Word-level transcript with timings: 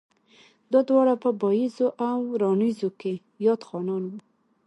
دا 0.71 0.79
دواړه 0.89 1.13
پۀ 1.21 1.29
بائيزو 1.41 1.87
او 2.09 2.19
راڼېزو 2.41 2.89
کښې 2.99 3.13
ياد 3.45 3.61
خانان 3.67 4.03
وو 4.09 4.17